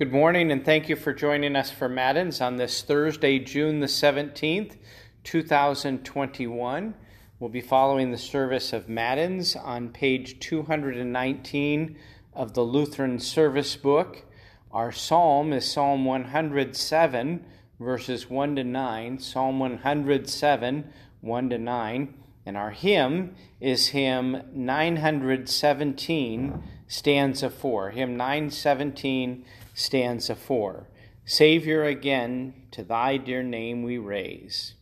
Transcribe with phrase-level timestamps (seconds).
[0.00, 3.86] Good morning, and thank you for joining us for Matins on this Thursday, June the
[3.86, 4.76] 17th,
[5.24, 6.94] 2021.
[7.38, 11.98] We'll be following the service of Matins on page 219
[12.32, 14.24] of the Lutheran Service Book.
[14.72, 17.44] Our psalm is Psalm 107,
[17.78, 19.18] verses 1 to 9.
[19.18, 22.14] Psalm 107, 1 to 9.
[22.46, 27.90] And our hymn is hymn 917, stanza 4.
[27.90, 30.88] Hymn 917, stanza 4.
[31.24, 34.74] Savior, again, to thy dear name we raise.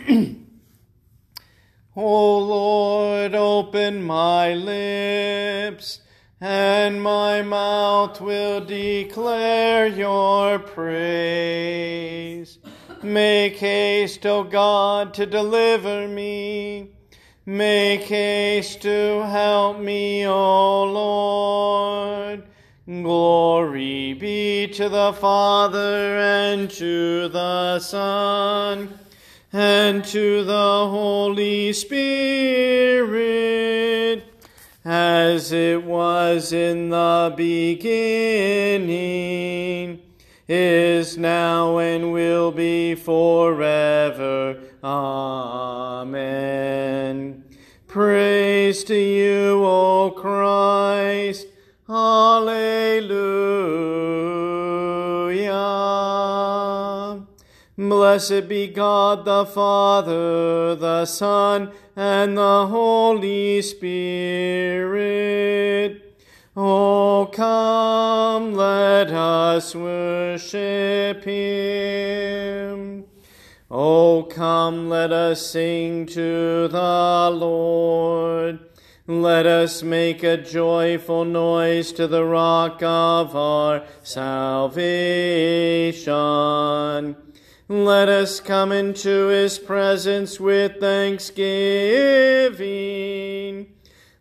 [1.96, 6.02] o Lord, open my lips,
[6.40, 12.60] and my mouth will declare your praise.
[13.02, 16.92] Make haste, O God, to deliver me.
[17.46, 22.44] Make haste to help me, O Lord.
[22.86, 29.00] Glory be to the Father and to the Son
[29.54, 33.06] and to the Holy Spirit,
[34.84, 38.84] as it was in the beginning
[40.50, 44.60] is now and will be forever.
[44.84, 46.26] Amen.
[47.88, 51.48] Praise to you, O Christ.
[53.04, 54.48] Alleluia.
[57.78, 65.04] Blessed be God the Father, the Son, and the Holy Spirit
[66.56, 73.06] Oh, come, let us worship him.
[73.72, 78.63] Oh, come, let us sing to the Lord.
[79.06, 86.08] Let us make a joyful noise to the rock of our salvation.
[87.68, 93.74] Let us come into his presence with thanksgiving.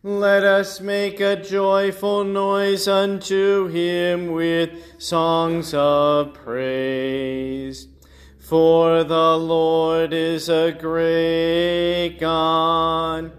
[0.03, 7.87] Let us make a joyful noise unto him with songs of praise.
[8.37, 13.31] For the Lord is a great God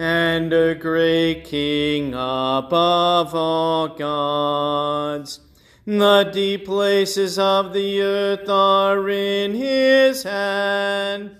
[0.00, 5.40] and a great King above all gods.
[5.84, 11.36] The deep places of the earth are in his hand.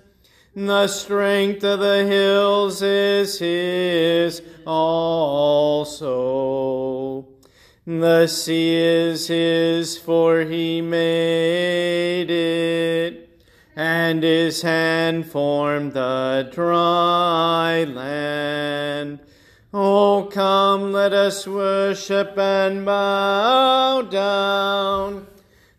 [0.55, 6.05] The strength of the hills is his also.
[7.87, 13.20] The sea is his, for he made it,
[13.75, 19.19] and his hand formed the dry land.
[19.73, 25.27] Oh, come, let us worship and bow down.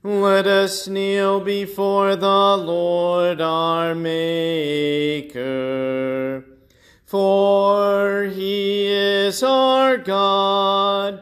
[0.03, 5.33] Let us kneel before the Lord our Maker.
[7.05, 11.22] For he is our God,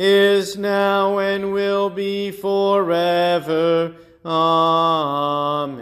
[0.00, 3.94] is now, and will be forever.
[4.24, 5.76] Amen.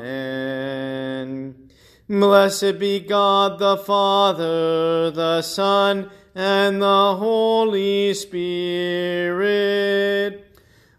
[2.08, 9.98] Blessed be God the Father, the Son, and the Holy Spirit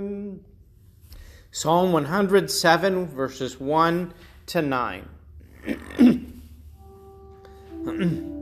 [1.51, 4.11] Psalm 107, verses 1
[4.47, 5.09] to 9.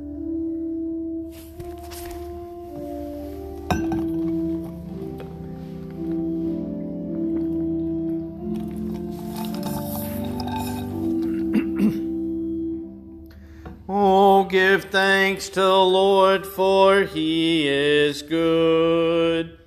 [13.96, 19.60] Oh, give thanks to the Lord, for he is good.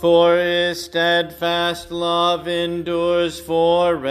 [0.00, 4.06] For his steadfast love endures forever.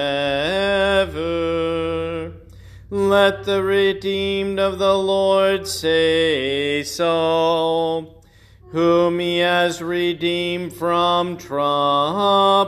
[2.95, 8.21] Let the redeemed of the Lord say so,
[8.71, 12.63] whom he has redeemed from trouble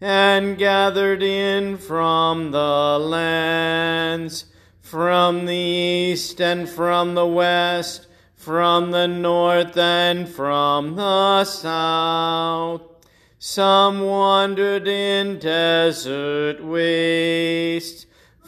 [0.00, 4.46] and gathered in from the lands
[4.80, 12.82] from the east and from the west, from the north and from the south.
[13.38, 18.03] Some wandered in desert wastes,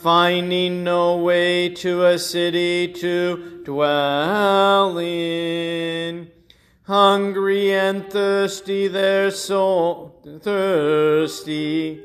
[0.06, 6.31] finding no way to a city to dwell in.
[6.85, 12.05] Hungry and thirsty, their soul thirsty.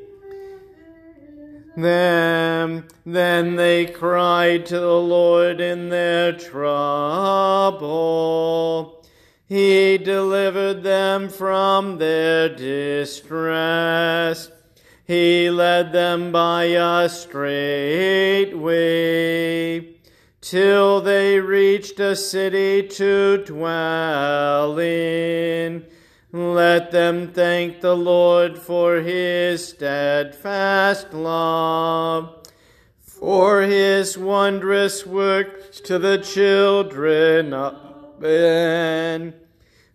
[1.78, 7.86] Them, then they cried to the Lord in their trouble.
[9.46, 14.50] He delivered them from their distress.
[15.12, 19.98] He led them by a straight way
[20.40, 25.86] till they reached a city to dwell in.
[26.32, 32.48] Let them thank the Lord for his steadfast love,
[33.02, 39.34] for his wondrous works to the children of men.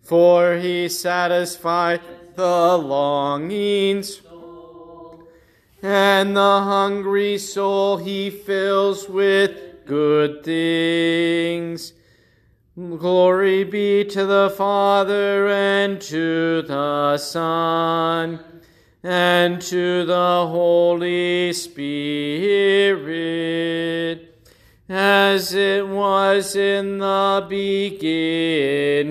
[0.02, 2.02] For he satisfied
[2.34, 4.25] the longing soul,
[5.87, 11.93] and the hungry soul he fills with good things.
[12.75, 18.41] Glory be to the Father and to the Son
[19.05, 21.87] and to the Holy Spirit,
[24.88, 29.06] as it was in the beginning,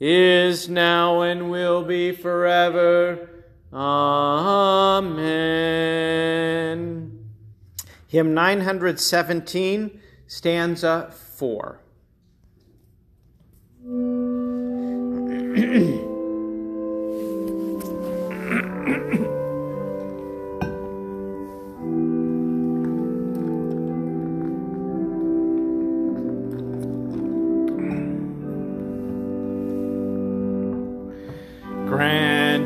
[0.00, 3.28] is now, and will be forever.
[3.72, 5.22] Amen.
[8.08, 11.78] Hymn 917, stanza 4.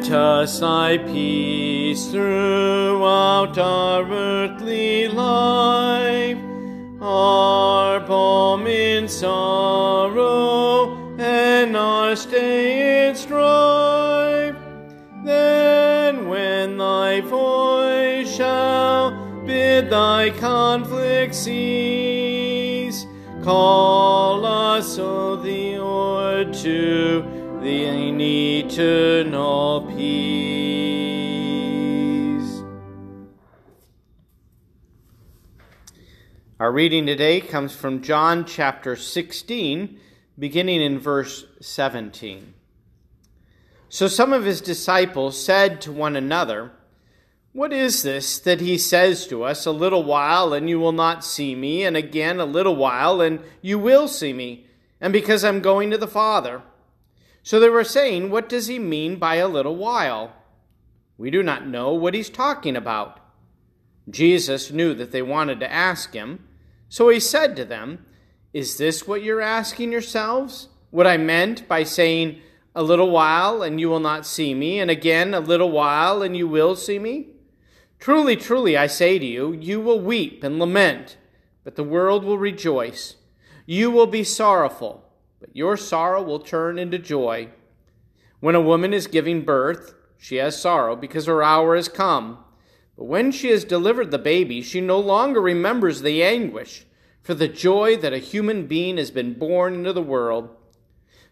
[0.06, 6.38] Grant us thy peace throughout our earthly life,
[7.00, 14.54] our balm in sorrow and our stay in strife.
[15.24, 19.10] Then, when thy voice shall
[19.44, 23.06] bid thy conflict cease,
[23.42, 27.22] call us, O the Lord, to
[27.60, 27.86] the
[28.66, 29.95] eternal peace.
[36.66, 40.00] Our reading today comes from John chapter 16,
[40.36, 42.54] beginning in verse 17.
[43.88, 46.72] So some of his disciples said to one another,
[47.52, 51.24] What is this that he says to us, A little while, and you will not
[51.24, 54.66] see me, and again a little while, and you will see me,
[55.00, 56.62] and because I'm going to the Father?
[57.44, 60.32] So they were saying, What does he mean by a little while?
[61.16, 63.20] We do not know what he's talking about.
[64.10, 66.40] Jesus knew that they wanted to ask him,
[66.88, 68.06] so he said to them,
[68.52, 70.68] Is this what you're asking yourselves?
[70.90, 72.40] What I meant by saying,
[72.74, 76.36] A little while, and you will not see me, and again a little while, and
[76.36, 77.28] you will see me?
[77.98, 81.16] Truly, truly, I say to you, you will weep and lament,
[81.64, 83.16] but the world will rejoice.
[83.64, 85.06] You will be sorrowful
[85.40, 87.48] but your sorrow will turn into joy.
[88.40, 92.38] When a woman is giving birth, she has sorrow because her hour has come.
[92.96, 96.86] But when she has delivered the baby, she no longer remembers the anguish
[97.22, 100.48] for the joy that a human being has been born into the world.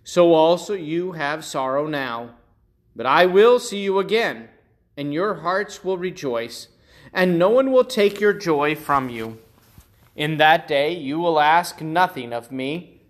[0.02, 2.34] So also you have sorrow now.
[2.94, 4.48] But I will see you again,
[4.96, 6.68] and your hearts will rejoice,
[7.12, 9.38] and no one will take your joy from you.
[10.14, 13.00] In that day you will ask nothing of me.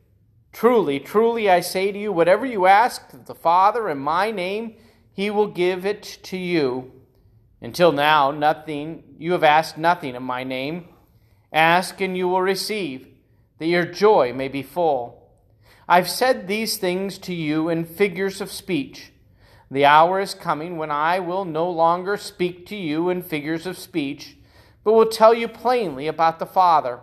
[0.53, 4.77] Truly, truly, I say to you, whatever you ask the Father in my name,
[5.13, 6.93] he will give it to you.
[7.65, 10.87] Until now, nothing, you have asked nothing in my name.
[11.51, 13.09] Ask and you will receive,
[13.59, 15.31] that your joy may be full.
[15.89, 19.13] I've said these things to you in figures of speech.
[19.71, 23.79] The hour is coming when I will no longer speak to you in figures of
[23.79, 24.37] speech,
[24.85, 27.01] but will tell you plainly about the Father.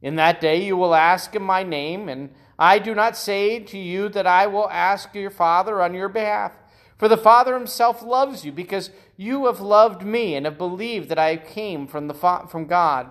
[0.00, 3.76] In that day you will ask in my name, and I do not say to
[3.76, 6.52] you that I will ask your Father on your behalf.
[6.98, 11.18] For the Father himself loves you, because you have loved me and have believed that
[11.18, 13.10] I came from, the fa- from God.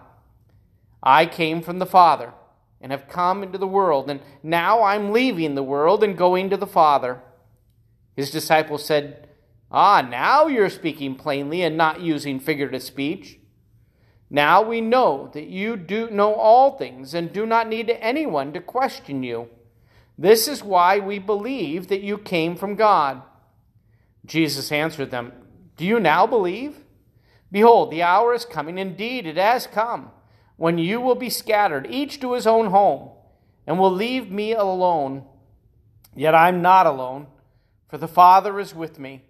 [1.02, 2.34] I came from the Father
[2.80, 6.58] and have come into the world, and now I'm leaving the world and going to
[6.58, 7.22] the Father.
[8.16, 9.28] His disciples said,
[9.72, 13.40] Ah, now you're speaking plainly and not using figurative speech.
[14.30, 18.62] Now we know that you do know all things and do not need anyone to
[18.62, 19.50] question you.
[20.18, 23.22] This is why we believe that you came from God.
[24.26, 25.34] Jesus answered them,
[25.78, 26.78] Do you now believe?
[27.52, 30.12] Behold, the hour is coming, indeed, it has come,
[30.58, 33.10] when you will be scattered, each to his own home,
[33.68, 35.24] and will leave me alone.
[36.16, 37.28] Yet I'm not alone,
[37.90, 39.24] for the Father is with me.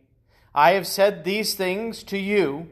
[0.55, 2.69] I have said these things to you,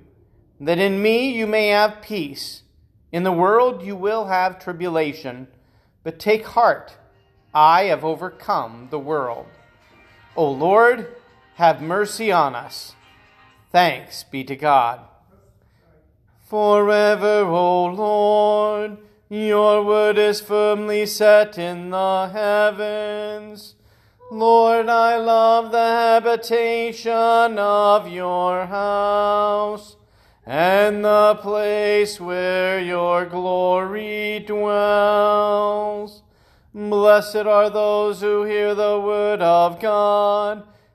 [0.60, 2.64] that in me you may have peace.
[3.12, 5.48] In the world you will have tribulation,
[6.04, 6.96] but take heart,
[7.54, 9.48] I have overcome the world.
[10.36, 11.14] O Lord,
[11.56, 12.96] have mercy on us.
[13.72, 15.02] Thanks be to God.
[16.48, 18.98] Forever, O Lord,
[19.30, 23.76] your word is firmly set in the heavens.
[24.30, 29.96] Lord, I love the habitation of your house
[30.46, 36.24] and the place where your glory dwells.
[36.74, 40.64] Blessed are those who hear the word of God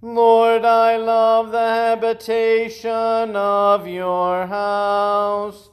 [0.00, 5.70] Lord, I love the habitation of your house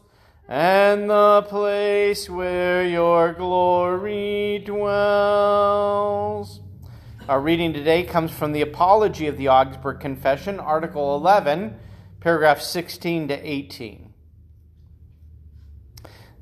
[0.47, 6.59] and the place where your glory dwells.
[7.29, 11.77] Our reading today comes from the Apology of the Augsburg Confession, Article 11,
[12.19, 14.11] paragraphs 16 to 18.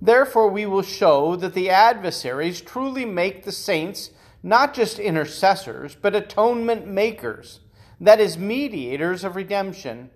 [0.02, 4.12] Therefore, we will show that the adversaries truly make the saints
[4.42, 7.60] not just intercessors, but atonement makers,
[8.05, 10.10] that is, mediators of redemption.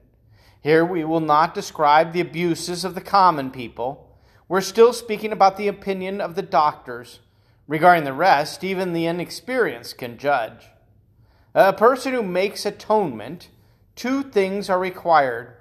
[0.62, 4.18] Here we will not describe the abuses of the common people.
[4.48, 7.20] We're still speaking about the opinion of the doctors
[7.68, 10.70] Regarding the rest, even the inexperienced can judge.
[11.54, 13.50] A person who makes atonement,
[13.96, 15.54] two things are required.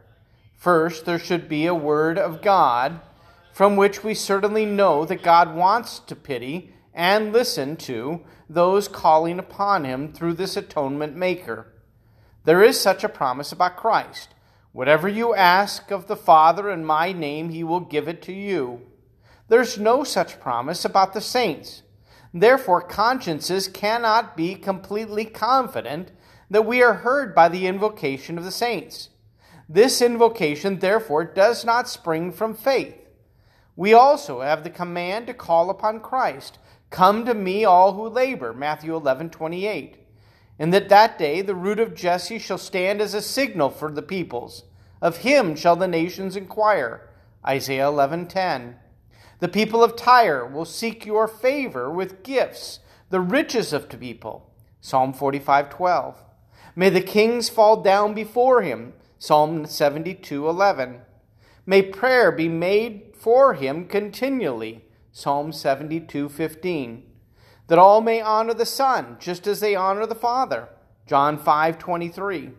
[0.55, 3.01] First, there should be a word of God
[3.53, 9.39] from which we certainly know that God wants to pity and listen to those calling
[9.39, 11.67] upon him through this atonement maker.
[12.47, 14.29] There is such a promise about Christ.
[14.71, 18.83] Whatever you ask of the Father in my name, he will give it to you.
[19.49, 21.83] There's no such promise about the saints.
[22.33, 26.13] Therefore, consciences cannot be completely confident
[26.49, 29.09] that we are heard by the invocation of the saints.
[29.69, 32.95] This invocation, therefore, does not spring from faith.
[33.75, 36.61] We also have the command to call upon Christ.
[36.91, 40.06] Come to me, all who labor, Matthew 11 28.
[40.59, 44.03] And that that day the root of Jesse shall stand as a signal for the
[44.03, 44.65] peoples.
[45.03, 47.09] Of him shall the nations inquire,
[47.47, 48.77] Isaiah 11:10.
[49.39, 54.51] The people of Tyre will seek your favor with gifts, the riches of the people.
[54.81, 56.17] Psalm 45:12.
[56.75, 58.95] May the kings fall down before him.
[59.19, 61.03] Psalm 72:11.
[61.67, 64.85] May prayer be made for him continually.
[65.13, 67.03] Psalm 72:15.
[67.69, 70.69] That all may honor the Son, just as they honor the Father.
[71.07, 72.53] John 5:23.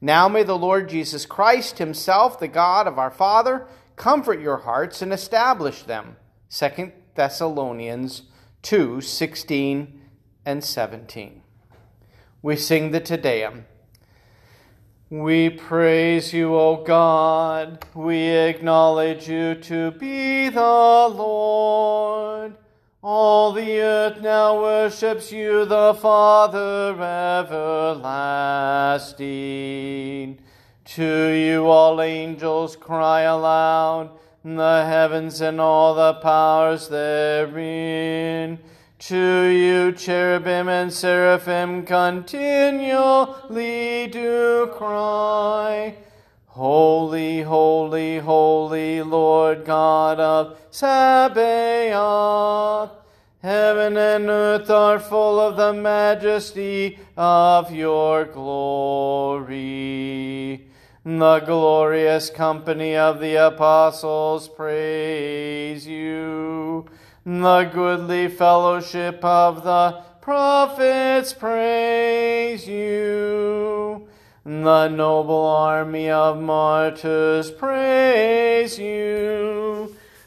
[0.00, 5.02] Now may the Lord Jesus Christ himself, the God of our Father, comfort your hearts
[5.02, 6.16] and establish them.
[6.50, 8.22] 2 Thessalonians
[8.62, 10.00] 2 16
[10.46, 11.42] and 17.
[12.42, 13.64] We sing the Te Deum.
[15.10, 17.84] We praise you, O God.
[17.94, 22.56] We acknowledge you to be the Lord.
[23.10, 28.02] All the earth now worships you, the Father everlasting.
[30.84, 34.10] To you all angels cry aloud,
[34.44, 38.58] the heavens and all the powers therein.
[38.98, 42.88] To you cherubim and seraphim continually
[44.08, 45.96] do cry.
[46.44, 52.97] Holy, holy, holy Lord God of Sabaoth.
[53.40, 59.46] Heaven and earth are full of the majesty of your glory.
[61.04, 66.86] The glorious company of the apostles praise you.
[67.24, 74.08] The goodly fellowship of the prophets praise you.
[74.44, 79.67] The noble army of martyrs praise you.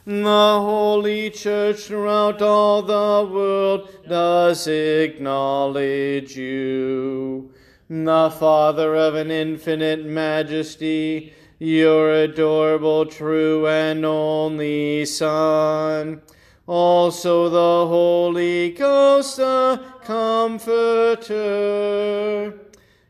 [0.04, 7.54] The Holy Church throughout all the world does acknowledge you.
[7.88, 16.24] The Father of an infinite majesty, your adorable, true, and only Son.
[16.66, 21.30] Also the Holy Ghost, the Comforter.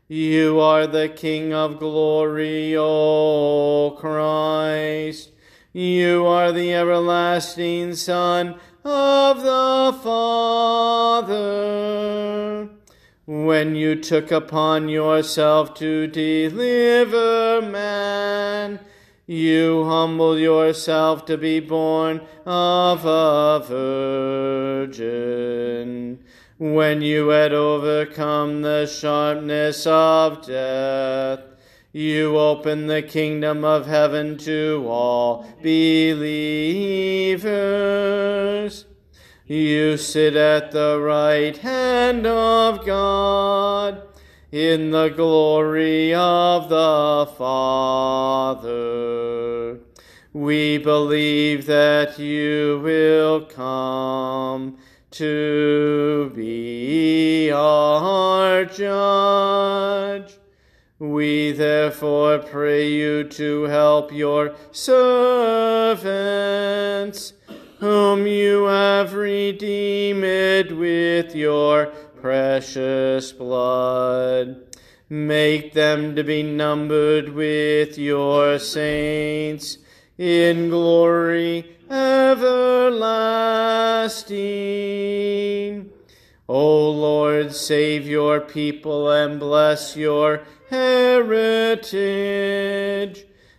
[0.08, 5.31] You are the King of glory, O Christ.
[5.74, 11.48] You are the everlasting Son of the Father.
[13.24, 18.80] When you took upon yourself to deliver man,
[19.26, 23.64] you humbled yourself to be born of a
[24.86, 26.22] virgin.
[26.58, 31.40] When you had overcome the sharpness of death,
[31.92, 36.22] you open the kingdom of heaven to all believers.
[39.46, 44.02] You sit at the right hand of God
[44.50, 48.72] in the glory of the Father.
[50.32, 54.78] We believe that you will come
[55.10, 60.38] to be our judge
[61.02, 65.02] we therefore pray you to help your servants,
[67.80, 71.86] whom you have redeemed with your
[72.20, 74.64] precious blood.
[75.10, 79.78] Make them to be numbered with your saints
[80.16, 82.92] in glory everlasting.
[86.48, 91.92] O Lord, save your people and bless your heritage.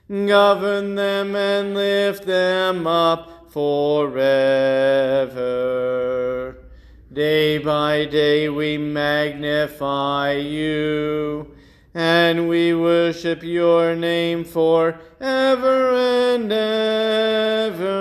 [0.10, 4.14] Govern them and lift them up forever.
[7.14, 11.54] Day by day we magnify you,
[11.94, 15.94] and we worship your name for ever
[16.34, 17.94] and ever.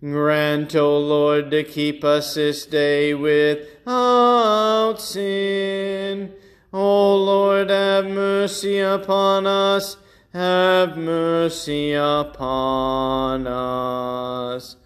[0.00, 6.34] Grant, O Lord, to keep us this day without sin
[6.72, 9.96] O Lord, have mercy upon us.
[10.34, 14.76] Have mercy upon us.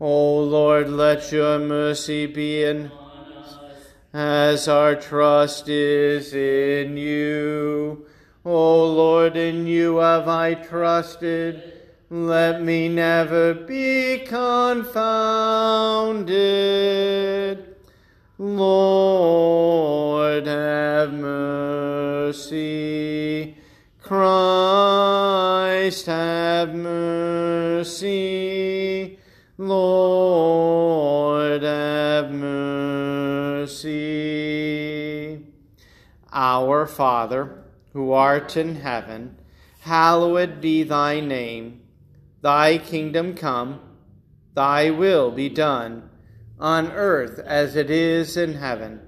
[0.00, 3.56] O Lord, let your mercy be in us
[4.12, 8.04] as our trust is in you.
[8.44, 11.62] O Lord, in you have I trusted.
[12.10, 14.88] Let me never be confounded.
[18.38, 19.77] Lord,
[20.46, 22.58] have mercy.
[24.00, 28.08] Christ, have mercy.
[29.58, 33.88] Lord, have mercy.
[36.32, 39.36] Our Father, who art in heaven,
[39.80, 41.82] hallowed be thy name.
[42.40, 43.80] Thy kingdom come,
[44.54, 46.08] thy will be done
[46.60, 49.07] on earth as it is in heaven.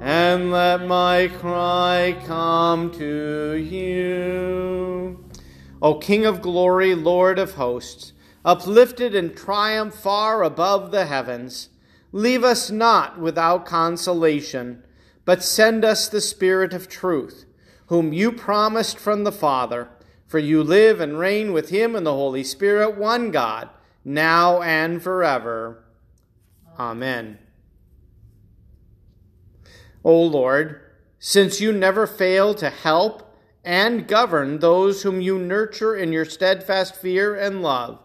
[0.00, 5.22] and let my cry come to you.
[5.82, 11.68] O King of glory, Lord of hosts, uplifted in triumph far above the heavens,
[12.12, 14.82] leave us not without consolation,
[15.26, 17.44] but send us the Spirit of truth,
[17.86, 19.88] whom you promised from the Father,
[20.26, 23.68] for you live and reign with him in the Holy Spirit, one God
[24.04, 25.84] now and forever.
[26.78, 27.38] Amen.
[30.04, 30.80] O Lord,
[31.18, 36.96] since you never fail to help and govern those whom you nurture in your steadfast
[36.96, 38.00] fear and love,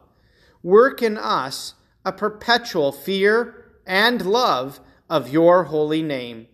[0.62, 4.80] work in us a perpetual fear and love
[5.10, 6.48] of your holy name.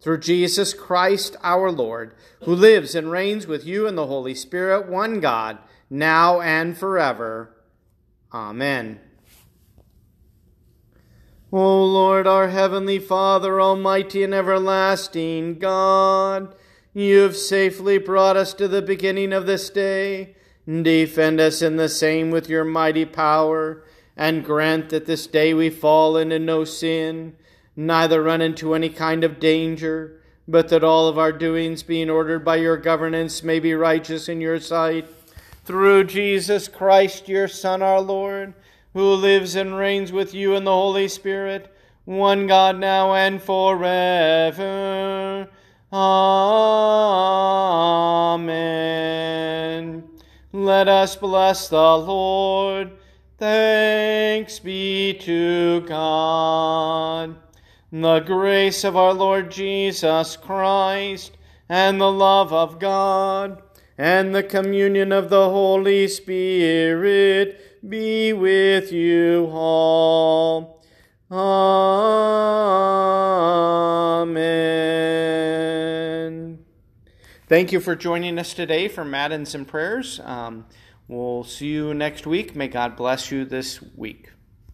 [0.00, 4.88] Through Jesus Christ our Lord, who lives and reigns with you in the Holy Spirit,
[4.88, 5.58] one God,
[5.90, 7.56] now and forever.
[8.32, 9.00] Amen.
[11.50, 16.54] O Lord, our heavenly Father, almighty and everlasting God,
[16.92, 20.34] you have safely brought us to the beginning of this day.
[20.66, 23.82] Defend us in the same with your mighty power,
[24.14, 27.34] and grant that this day we fall into no sin,
[27.74, 32.44] neither run into any kind of danger, but that all of our doings, being ordered
[32.44, 35.06] by your governance, may be righteous in your sight.
[35.64, 38.52] Through Jesus Christ, your Son, our Lord,
[38.94, 41.74] who lives and reigns with you in the Holy Spirit,
[42.04, 44.68] one God now and forever.
[45.92, 46.38] Amen.
[50.52, 52.92] Let us bless the Lord.
[53.38, 57.36] Thanks be to God.
[57.92, 61.36] The grace of our Lord Jesus Christ,
[61.68, 63.62] and the love of God,
[63.96, 70.82] and the communion of the Holy Spirit be with you all.
[71.30, 71.48] Amen.
[77.48, 80.20] Thank you for joining us today for Matins and Prayers.
[80.24, 80.66] Um,
[81.06, 82.56] we'll see you next week.
[82.56, 84.30] May God bless you this week.